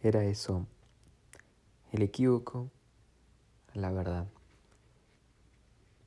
[0.00, 0.64] Era eso,
[1.90, 2.70] el equívoco,
[3.74, 4.28] la verdad.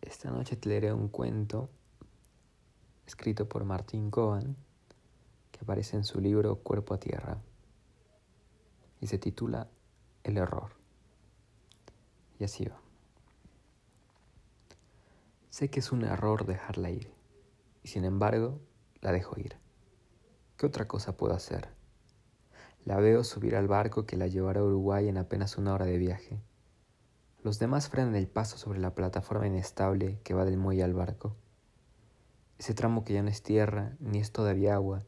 [0.02, 1.70] Esta noche te leeré un cuento
[3.06, 4.56] escrito por Martín Cohen
[5.52, 7.42] que aparece en su libro Cuerpo a Tierra
[9.02, 9.68] y se titula
[10.24, 10.72] El error.
[12.40, 12.80] Y así va.
[15.50, 17.12] Sé que es un error dejarla ir
[17.84, 18.62] y sin embargo
[19.02, 19.58] la dejo ir.
[20.56, 21.81] ¿Qué otra cosa puedo hacer?
[22.84, 26.00] La veo subir al barco que la llevará a Uruguay en apenas una hora de
[26.00, 26.42] viaje.
[27.44, 31.36] Los demás frenan el paso sobre la plataforma inestable que va del muelle al barco.
[32.58, 35.04] Ese tramo que ya no es tierra ni es todavía agua,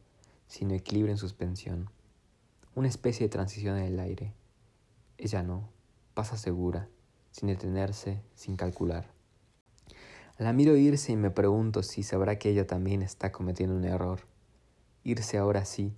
[0.47, 1.89] sino equilibrio en suspensión.
[2.75, 4.33] Una especie de transición en el aire.
[5.17, 5.69] Ella no,
[6.13, 6.89] pasa segura,
[7.31, 9.11] sin detenerse, sin calcular.
[10.37, 14.21] La miro irse y me pregunto si sabrá que ella también está cometiendo un error.
[15.03, 15.95] Irse ahora sí.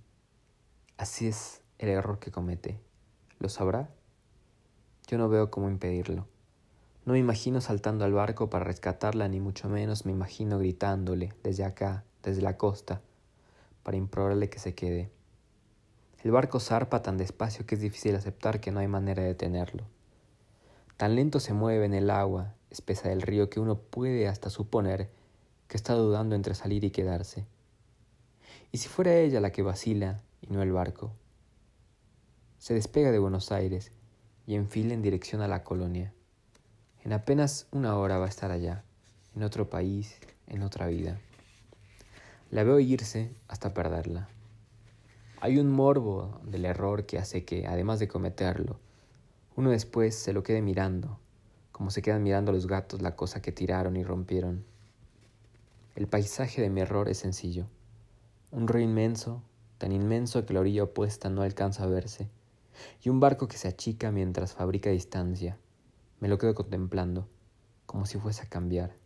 [0.98, 2.78] Así es el error que comete.
[3.38, 3.88] ¿Lo sabrá?
[5.06, 6.26] Yo no veo cómo impedirlo.
[7.04, 11.64] No me imagino saltando al barco para rescatarla, ni mucho menos me imagino gritándole desde
[11.64, 13.00] acá, desde la costa,
[13.82, 15.10] para implorarle que se quede.
[16.24, 19.84] El barco zarpa tan despacio que es difícil aceptar que no hay manera de detenerlo.
[20.96, 25.08] Tan lento se mueve en el agua espesa del río que uno puede hasta suponer
[25.68, 27.46] que está dudando entre salir y quedarse.
[28.72, 31.12] ¿Y si fuera ella la que vacila y no el barco?
[32.66, 33.92] Se despega de Buenos Aires
[34.44, 36.12] y enfila en dirección a la colonia.
[37.04, 38.82] En apenas una hora va a estar allá,
[39.36, 41.20] en otro país, en otra vida.
[42.50, 44.28] La veo irse hasta perderla.
[45.40, 48.80] Hay un morbo del error que hace que, además de cometerlo,
[49.54, 51.20] uno después se lo quede mirando,
[51.70, 54.64] como se quedan mirando los gatos la cosa que tiraron y rompieron.
[55.94, 57.68] El paisaje de mi error es sencillo.
[58.50, 59.40] Un río inmenso,
[59.78, 62.28] tan inmenso que la orilla opuesta no alcanza a verse,
[63.02, 65.58] y un barco que se achica mientras fabrica distancia.
[66.20, 67.28] Me lo quedo contemplando,
[67.86, 68.96] como si fuese a cambiar.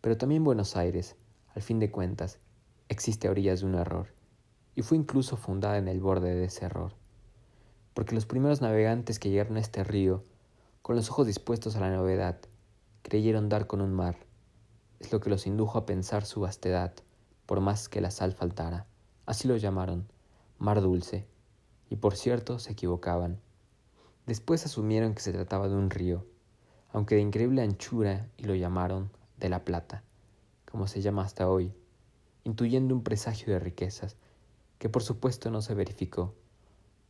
[0.00, 1.16] Pero también Buenos Aires,
[1.54, 2.38] al fin de cuentas,
[2.88, 4.08] existe a orillas de un error,
[4.74, 6.94] y fue incluso fundada en el borde de ese error.
[7.94, 10.24] Porque los primeros navegantes que llegaron a este río,
[10.82, 12.40] con los ojos dispuestos a la novedad,
[13.02, 14.16] creyeron dar con un mar.
[14.98, 16.94] Es lo que los indujo a pensar su vastedad,
[17.46, 18.86] por más que la sal faltara.
[19.26, 20.10] Así lo llamaron,
[20.58, 21.26] mar dulce,
[21.90, 23.40] y por cierto se equivocaban.
[24.26, 26.24] Después asumieron que se trataba de un río,
[26.92, 30.04] aunque de increíble anchura, y lo llamaron de la Plata,
[30.70, 31.74] como se llama hasta hoy,
[32.44, 34.16] intuyendo un presagio de riquezas,
[34.78, 36.34] que por supuesto no se verificó,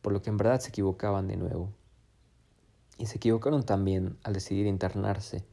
[0.01, 1.69] por lo que en verdad se equivocaban de nuevo.
[2.97, 5.45] Y se equivocaron también al decidir internarse,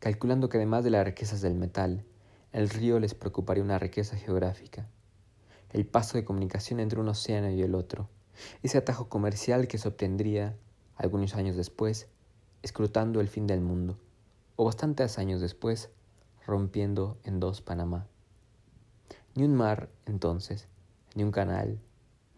[0.00, 2.04] calculando que además de las riquezas del metal,
[2.52, 4.88] el río les preocuparía una riqueza geográfica,
[5.70, 8.08] el paso de comunicación entre un océano y el otro,
[8.62, 10.56] ese atajo comercial que se obtendría,
[10.96, 12.08] algunos años después,
[12.62, 13.98] escrutando el fin del mundo,
[14.56, 15.90] o bastantes años después,
[16.46, 18.06] rompiendo en dos Panamá.
[19.34, 20.68] Ni un mar, entonces,
[21.14, 21.80] ni un canal,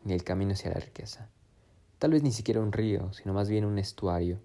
[0.05, 1.29] ni el camino hacia la riqueza.
[1.99, 4.41] Tal vez ni siquiera un río, sino más bien un estuario,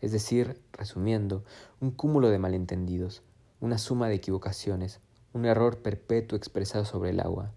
[0.00, 1.44] es decir, resumiendo,
[1.80, 3.22] un cúmulo de malentendidos,
[3.60, 5.00] una suma de equivocaciones,
[5.32, 7.52] un error perpetuo expresado sobre el agua,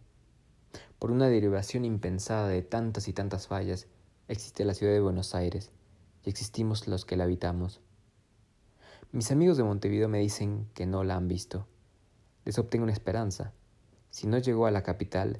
[0.99, 3.87] por una derivación impensada de tantas y tantas fallas,
[4.27, 5.71] existe la ciudad de Buenos Aires
[6.25, 7.79] y existimos los que la habitamos.
[9.13, 11.67] Mis amigos de Montevideo me dicen que no la han visto.
[12.43, 13.53] Les obtengo una esperanza.
[14.09, 15.39] Si no llegó a la capital,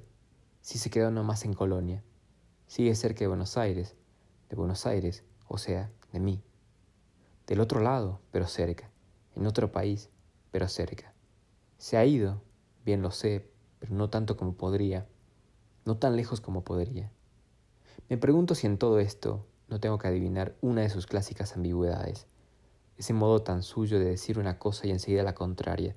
[0.62, 2.03] si se quedó nomás en Colonia,
[2.68, 3.98] sigue cerca de Buenos Aires,
[4.50, 6.42] de Buenos Aires, o sea, de mí.
[7.48, 8.90] Del otro lado, pero cerca,
[9.36, 10.09] en otro país,
[10.52, 11.14] pero cerca.
[11.78, 12.42] Se ha ido,
[12.86, 15.06] bien lo sé, pero no tanto como podría
[15.89, 17.11] no tan lejos como podría.
[18.09, 22.27] Me pregunto si en todo esto no tengo que adivinar una de sus clásicas ambigüedades,
[22.97, 25.95] ese modo tan suyo de decir una cosa y enseguida la contraria.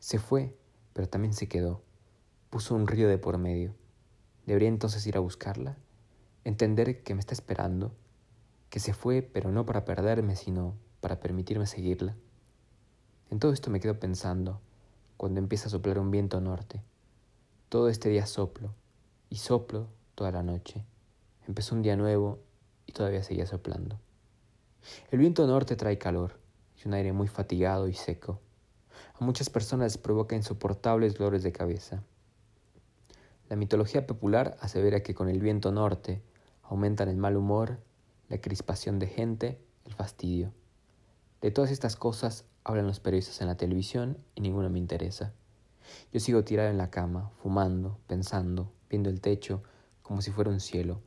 [0.00, 0.56] Se fue,
[0.94, 1.80] pero también se quedó.
[2.50, 3.76] Puso un río de por medio.
[4.46, 5.78] ¿Debería entonces ir a buscarla?
[6.42, 7.94] ¿Entender que me está esperando?
[8.68, 12.16] ¿Que se fue, pero no para perderme, sino para permitirme seguirla?
[13.30, 14.60] En todo esto me quedo pensando,
[15.16, 16.82] cuando empieza a soplar un viento norte.
[17.68, 18.74] Todo este día soplo,
[19.30, 20.84] y soplo toda la noche.
[21.48, 22.40] Empezó un día nuevo
[22.86, 23.98] y todavía seguía soplando.
[25.10, 26.38] El viento norte trae calor
[26.76, 28.40] y un aire muy fatigado y seco.
[29.18, 32.02] A muchas personas provoca insoportables dolores de cabeza.
[33.48, 36.22] La mitología popular asevera que con el viento norte
[36.62, 37.78] aumentan el mal humor,
[38.28, 40.52] la crispación de gente, el fastidio.
[41.40, 45.32] De todas estas cosas hablan los periodistas en la televisión y ninguna me interesa.
[46.12, 49.62] Yo sigo tirado en la cama, fumando, pensando, viendo el techo
[50.02, 51.00] como si fuera un cielo,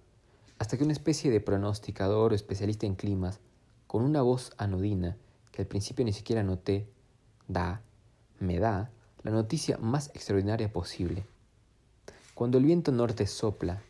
[0.59, 3.39] hasta que una especie de pronosticador o especialista en climas,
[3.87, 5.17] con una voz anodina
[5.51, 6.87] que al principio ni siquiera noté,
[7.47, 7.81] da,
[8.39, 8.91] me da,
[9.23, 11.25] la noticia más extraordinaria posible.
[12.33, 13.81] Cuando el viento norte sopla,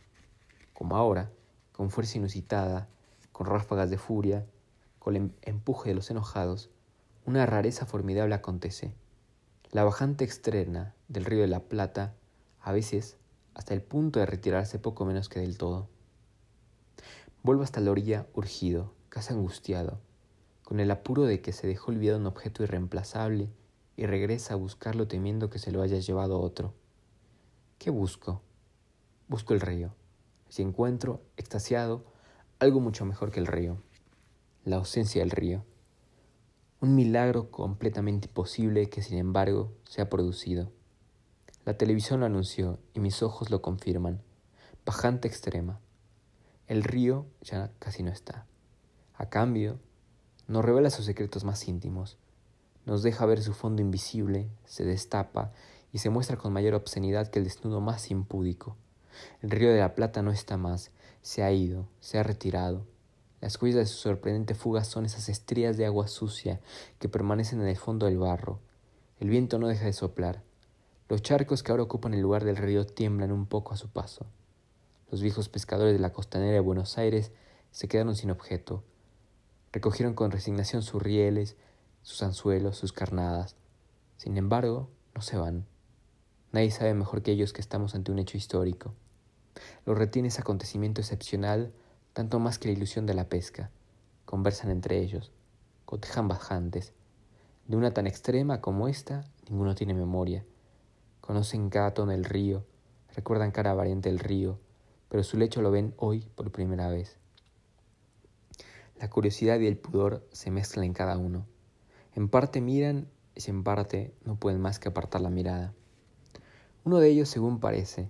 [0.74, 1.32] como ahora,
[1.72, 2.88] con fuerza inusitada,
[3.32, 4.46] con ráfagas de furia,
[5.00, 6.70] con el em-, empuje de los enojados,
[7.26, 8.94] una rareza formidable acontece.
[9.74, 12.14] La bajante extrema del río de la Plata,
[12.62, 13.18] a veces
[13.56, 15.90] hasta el punto de retirarse poco menos que del todo.
[17.42, 20.00] Vuelvo hasta la orilla urgido, casi angustiado,
[20.62, 23.50] con el apuro de que se dejó olvidado un objeto irreemplazable
[23.98, 26.76] y regresa a buscarlo temiendo que se lo haya llevado otro.
[27.80, 28.44] ¿Qué busco?
[29.28, 29.96] Busco el río.
[30.50, 32.06] Si encuentro, extasiado,
[32.60, 33.82] algo mucho mejor que el río.
[34.66, 35.66] La ausencia del río.
[36.84, 40.70] Un milagro completamente imposible que sin embargo se ha producido.
[41.64, 44.22] La televisión lo anunció y mis ojos lo confirman.
[44.86, 45.80] Bajante extrema.
[46.68, 48.48] El río ya casi no está.
[49.14, 49.80] A cambio,
[50.50, 52.18] nos revela sus secretos más íntimos.
[52.86, 55.54] Nos deja ver su fondo invisible, se destapa
[55.94, 58.76] y se muestra con mayor obscenidad que el desnudo más impúdico.
[59.42, 60.92] El río de la Plata no está más,
[61.22, 62.86] se ha ido, se ha retirado.
[63.44, 66.62] Las huellas de su sorprendente fuga son esas estrías de agua sucia
[66.98, 68.62] que permanecen en el fondo del barro.
[69.20, 70.42] El viento no deja de soplar.
[71.10, 74.28] Los charcos que ahora ocupan el lugar del río tiemblan un poco a su paso.
[75.12, 77.34] Los viejos pescadores de la costanera de Buenos Aires
[77.72, 78.86] se quedaron sin objeto.
[79.74, 81.58] Recogieron con resignación sus rieles,
[82.02, 83.58] sus anzuelos, sus carnadas.
[84.16, 85.66] Sin embargo, no se van.
[86.54, 88.94] Nadie sabe mejor que ellos que estamos ante un hecho histórico.
[89.86, 91.74] Lo retiene ese acontecimiento excepcional
[92.14, 93.72] tanto más que la ilusión de la pesca.
[94.26, 95.32] Conversan entre ellos,
[95.86, 96.94] cotejan bajantes.
[97.68, 100.44] De una tan extrema como esta, ninguno tiene memoria.
[101.22, 102.66] Conocen cada tono del río,
[103.16, 104.60] recuerdan cada variante del río,
[105.10, 107.18] pero su lecho lo ven hoy por primera vez.
[109.00, 111.46] La curiosidad y el pudor se mezclan en cada uno.
[112.16, 115.74] En parte miran y en parte no pueden más que apartar la mirada.
[116.84, 118.10] Uno de ellos, según parece,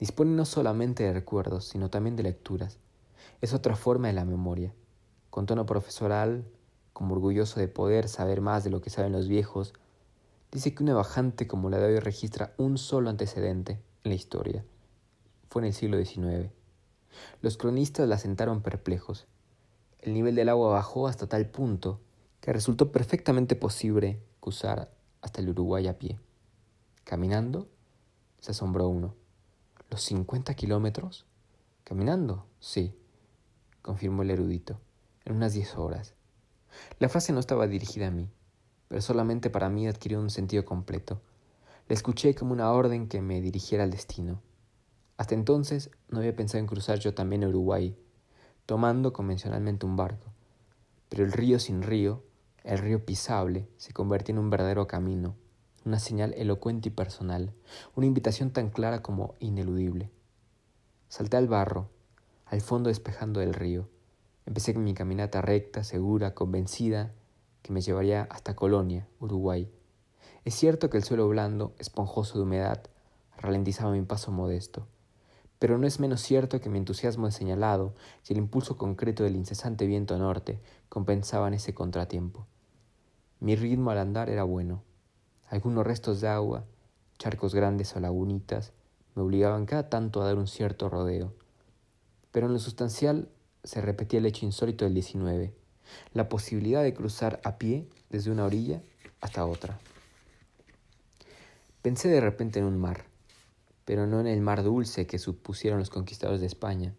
[0.00, 2.80] dispone no solamente de recuerdos, sino también de lecturas.
[3.40, 4.74] Es otra forma de la memoria.
[5.30, 6.46] Con tono profesoral,
[6.92, 9.74] como orgulloso de poder saber más de lo que saben los viejos,
[10.50, 13.72] dice que una bajante como la de hoy registra un solo antecedente
[14.04, 14.64] en la historia.
[15.50, 16.50] Fue en el siglo XIX.
[17.42, 19.26] Los cronistas la sentaron perplejos.
[20.00, 22.00] El nivel del agua bajó hasta tal punto
[22.40, 24.90] que resultó perfectamente posible cruzar
[25.20, 26.18] hasta el Uruguay a pie.
[27.04, 27.68] Caminando,
[28.40, 29.14] se asombró uno.
[29.90, 31.26] ¿Los cincuenta kilómetros?
[31.84, 32.46] ¿Caminando?
[32.60, 32.96] Sí,
[33.86, 34.80] confirmó el erudito,
[35.24, 36.12] en unas diez horas.
[36.98, 38.28] La frase no estaba dirigida a mí,
[38.88, 41.22] pero solamente para mí adquirió un sentido completo.
[41.88, 44.42] La escuché como una orden que me dirigiera al destino.
[45.16, 47.96] Hasta entonces no había pensado en cruzar yo también Uruguay,
[48.66, 50.32] tomando convencionalmente un barco.
[51.08, 52.24] Pero el río sin río,
[52.64, 55.36] el río pisable, se convertía en un verdadero camino,
[55.84, 57.54] una señal elocuente y personal,
[57.94, 60.10] una invitación tan clara como ineludible.
[61.08, 61.88] Salté al barro,
[62.46, 63.88] al fondo despejando del río.
[64.46, 67.12] Empecé mi caminata recta, segura, convencida
[67.62, 69.68] que me llevaría hasta Colonia, Uruguay.
[70.44, 72.84] Es cierto que el suelo blando, esponjoso de humedad,
[73.36, 74.86] ralentizaba mi paso modesto,
[75.58, 77.94] pero no es menos cierto que mi entusiasmo señalado
[78.28, 82.46] y el impulso concreto del incesante viento norte compensaban ese contratiempo.
[83.40, 84.84] Mi ritmo al andar era bueno.
[85.48, 86.64] Algunos restos de agua,
[87.18, 88.72] charcos grandes o lagunitas,
[89.16, 91.32] me obligaban cada tanto a dar un cierto rodeo
[92.36, 93.30] pero en lo sustancial
[93.64, 95.54] se repetía el hecho insólito del 19,
[96.12, 98.82] la posibilidad de cruzar a pie desde una orilla
[99.22, 99.80] hasta otra.
[101.80, 103.06] Pensé de repente en un mar,
[103.86, 106.94] pero no en el mar dulce que supusieron los conquistadores de España.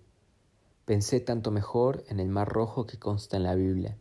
[0.86, 3.96] Pensé tanto mejor en el mar rojo que consta en la Biblia,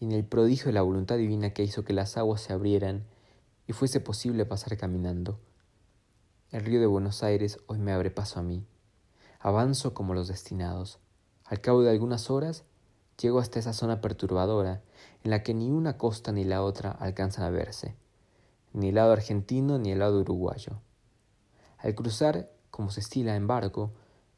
[0.00, 3.04] y en el prodigio de la voluntad divina que hizo que las aguas se abrieran
[3.68, 5.38] y fuese posible pasar caminando.
[6.50, 8.66] El río de Buenos Aires hoy me abre paso a mí.
[9.40, 10.98] Avanzo como los destinados.
[11.44, 12.64] Al cabo de algunas horas,
[13.20, 14.82] llego hasta esa zona perturbadora
[15.22, 17.94] en la que ni una costa ni la otra alcanzan a verse,
[18.72, 20.80] ni el lado argentino ni el lado uruguayo.
[21.78, 23.92] Al cruzar, como se estila en barco,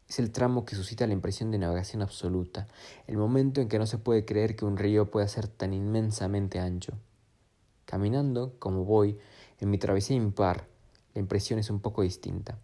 [0.06, 2.68] es el tramo que suscita la impresión de navegación absoluta,
[3.06, 6.58] el momento en que no se puede creer que un río pueda ser tan inmensamente
[6.58, 6.92] ancho.
[7.86, 9.18] Caminando, como voy,
[9.60, 10.66] en mi travesía impar,
[11.14, 12.58] la impresión es un poco distinta.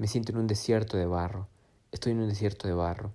[0.00, 1.46] Me siento en un desierto de barro.
[1.92, 3.12] Estoy en un desierto de barro.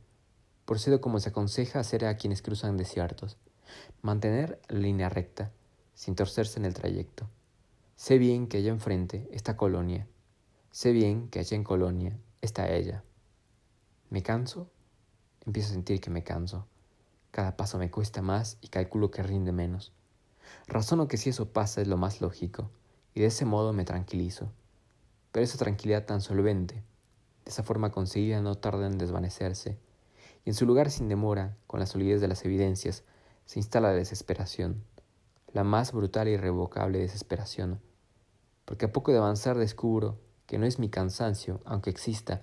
[0.65, 3.37] Procedo como se aconseja hacer a quienes cruzan desiertos.
[4.03, 5.51] Mantener la línea recta,
[5.95, 7.27] sin torcerse en el trayecto.
[7.95, 10.07] Sé bien que allá enfrente está Colonia.
[10.69, 13.03] Sé bien que allá en Colonia está ella.
[14.11, 14.69] ¿Me canso?
[15.43, 16.67] empiezo a sentir que me canso.
[17.31, 19.91] Cada paso me cuesta más y calculo que rinde menos.
[20.67, 22.69] Razono que si eso pasa es lo más lógico,
[23.15, 24.51] y de ese modo me tranquilizo.
[25.35, 29.77] Pero esa tranquilidad tan solvente, de esa forma conseguida no tarda en desvanecerse,
[30.45, 33.03] y en su lugar sin demora, con la solidez de las evidencias,
[33.45, 34.85] se instala la desesperación,
[35.51, 37.81] la más brutal e irrevocable desesperación,
[38.63, 42.41] porque a poco de avanzar descubro que no es mi cansancio, aunque exista,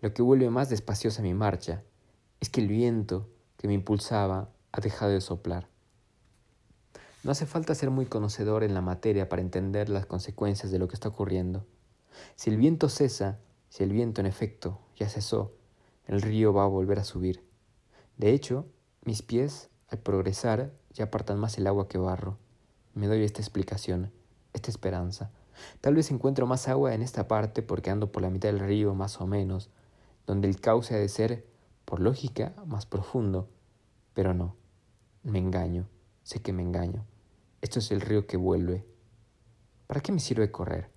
[0.00, 1.84] lo que vuelve más despaciosa mi marcha,
[2.40, 5.68] es que el viento que me impulsaba ha dejado de soplar.
[7.22, 10.88] No hace falta ser muy conocedor en la materia para entender las consecuencias de lo
[10.88, 11.64] que está ocurriendo.
[12.34, 15.52] Si el viento cesa, si el viento en efecto ya cesó,
[16.06, 17.44] el río va a volver a subir.
[18.16, 18.66] De hecho,
[19.04, 22.38] mis pies, al progresar, ya apartan más el agua que barro.
[22.94, 24.12] Me doy esta explicación,
[24.52, 25.30] esta esperanza.
[25.80, 28.94] Tal vez encuentro más agua en esta parte porque ando por la mitad del río
[28.94, 29.70] más o menos,
[30.26, 31.46] donde el cauce ha de ser,
[31.84, 33.48] por lógica, más profundo.
[34.14, 34.56] Pero no,
[35.22, 35.88] me engaño,
[36.22, 37.04] sé que me engaño.
[37.60, 38.86] Esto es el río que vuelve.
[39.86, 40.95] ¿Para qué me sirve correr?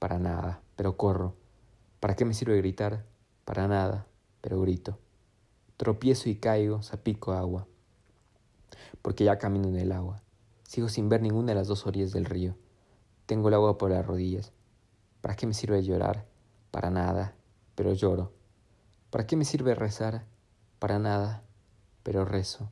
[0.00, 1.36] Para nada, pero corro.
[2.00, 3.04] ¿Para qué me sirve gritar?
[3.44, 4.06] Para nada,
[4.40, 4.98] pero grito.
[5.76, 7.68] Tropiezo y caigo, zapico agua.
[9.02, 10.22] Porque ya camino en el agua.
[10.64, 12.56] Sigo sin ver ninguna de las dos orillas del río.
[13.26, 14.52] Tengo el agua por las rodillas.
[15.20, 16.26] ¿Para qué me sirve llorar?
[16.70, 17.34] Para nada,
[17.74, 18.32] pero lloro.
[19.10, 20.24] ¿Para qué me sirve rezar?
[20.78, 21.42] Para nada,
[22.02, 22.70] pero rezo.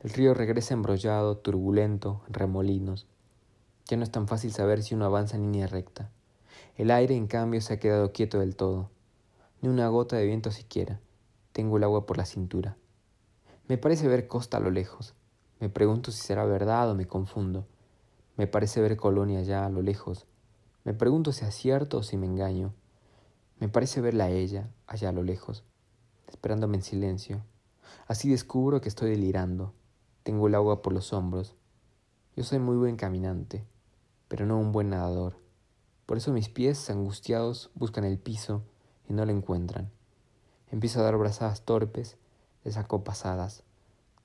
[0.00, 3.06] El río regresa embrollado, turbulento, en remolinos.
[3.86, 6.10] Ya no es tan fácil saber si uno avanza en línea recta.
[6.78, 8.88] El aire, en cambio, se ha quedado quieto del todo.
[9.60, 11.00] Ni una gota de viento siquiera.
[11.50, 12.76] Tengo el agua por la cintura.
[13.66, 15.14] Me parece ver costa a lo lejos.
[15.58, 17.66] Me pregunto si será verdad o me confundo.
[18.36, 20.28] Me parece ver colonia allá a lo lejos.
[20.84, 22.72] Me pregunto si acierto o si me engaño.
[23.58, 25.64] Me parece verla a ella, allá a lo lejos,
[26.28, 27.42] esperándome en silencio.
[28.06, 29.74] Así descubro que estoy delirando.
[30.22, 31.56] Tengo el agua por los hombros.
[32.36, 33.64] Yo soy muy buen caminante,
[34.28, 35.47] pero no un buen nadador.
[36.08, 38.62] Por eso mis pies, angustiados, buscan el piso
[39.10, 39.90] y no lo encuentran.
[40.70, 42.16] Empiezo a dar brazadas torpes,
[42.64, 43.62] les saco pasadas.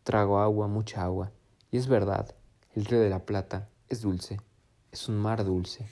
[0.06, 1.34] Trago agua, mucha agua.
[1.72, 2.34] Y es verdad,
[2.74, 4.40] el río de la Plata es dulce,
[4.94, 5.86] es un mar dulce.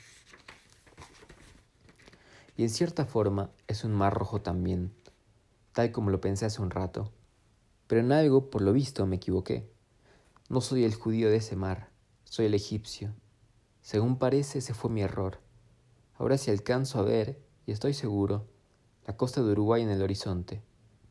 [2.56, 4.94] Y en cierta forma es un mar rojo también,
[5.74, 7.12] tal como lo pensé hace un rato.
[7.88, 9.70] Pero en algo, por lo visto, me equivoqué.
[10.48, 11.90] No soy el judío de ese mar,
[12.24, 13.14] soy el egipcio.
[13.82, 15.51] Según parece, ese fue mi error.
[16.22, 18.46] Ahora si alcanzo a ver, y estoy seguro,
[19.08, 20.62] la costa de Uruguay en el horizonte,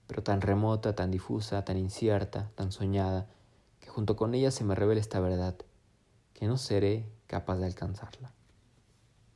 [0.06, 3.28] pero tan remota, tan difusa, tan incierta, tan soñada,
[3.80, 5.56] que junto con ella se me revela esta verdad
[6.32, 8.32] que no seré capaz de alcanzarla.